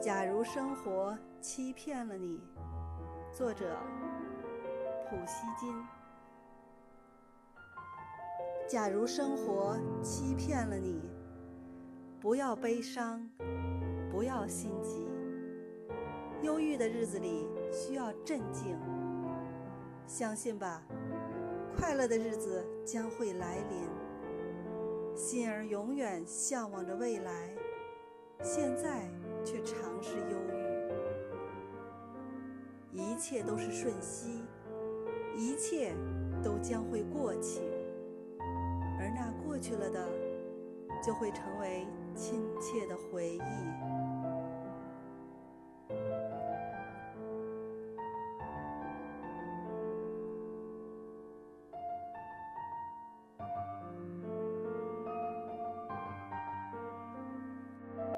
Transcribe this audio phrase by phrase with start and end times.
[0.00, 2.40] 假如生活欺骗了你，
[3.30, 3.76] 作者
[5.06, 5.74] 普希金。
[8.66, 11.02] 假如生活欺骗了你，
[12.18, 13.28] 不要悲伤，
[14.10, 15.06] 不要心急。
[16.40, 18.78] 忧郁的日子里需要镇静，
[20.06, 20.82] 相信吧，
[21.76, 25.14] 快乐的日子将会来临。
[25.14, 27.54] 心儿永远向往着未来，
[28.42, 29.06] 现在。
[29.44, 30.36] 却常是忧
[32.92, 34.42] 郁，一切都是瞬息，
[35.36, 35.94] 一切
[36.42, 37.60] 都将会过去，
[38.98, 40.08] 而那过去了的，
[41.04, 43.40] 就会成为亲切的回忆。